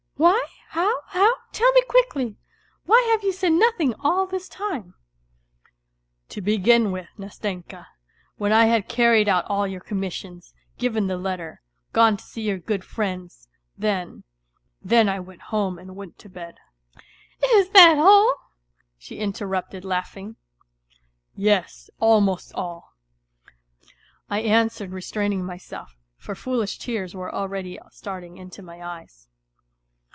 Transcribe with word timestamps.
"Why, 0.21 0.45
how, 0.67 1.01
how? 1.07 1.33
Tell 1.51 1.71
me 1.71 1.81
quickly! 1.89 2.37
Why 2.85 3.07
have 3.11 3.23
you 3.23 3.33
said 3.33 3.53
nothing 3.53 3.95
all 4.01 4.27
this 4.27 4.47
time?"" 4.47 4.93
To 6.29 6.41
begin 6.41 6.91
with, 6.91 7.07
Nastenka, 7.17 7.87
when 8.37 8.51
I 8.51 8.65
had 8.65 8.87
carried 8.87 9.27
out 9.27 9.45
all 9.47 9.65
your 9.65 9.81
commissions, 9.81 10.53
given 10.77 11.07
the 11.07 11.17
letter, 11.17 11.63
gone 11.91 12.17
to 12.17 12.23
see 12.23 12.43
your 12.43 12.59
good 12.59 12.83
friends, 12.85 13.47
then... 13.75 14.23
then 14.79 15.09
I 15.09 15.19
went 15.19 15.41
home 15.49 15.79
and 15.79 15.95
went 15.95 16.19
to 16.19 16.29
bed."" 16.29 16.59
Is 17.55 17.71
that 17.71 17.97
all?" 17.97 18.51
she 18.99 19.17
interrupted, 19.17 19.83
laughing." 19.83 20.35
yes, 21.49 21.89
almost 21.99 22.53
all," 22.53 22.95
I 24.29 24.41
answered 24.41 24.91
restraining 24.91 25.43
myself, 25.43 25.97
for 26.15 26.35
foolish 26.35 26.77
tears 26.77 27.15
were 27.15 27.33
already 27.33 27.79
starting 27.89 28.37
into 28.37 28.61
my 28.61 28.83
eyes. 28.85 29.27